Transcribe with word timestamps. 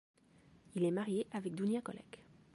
Il 0.73 0.83
est 0.83 0.89
marié 0.89 1.27
avec 1.31 1.53
Dunja 1.53 1.79
Kolleck. 1.81 2.23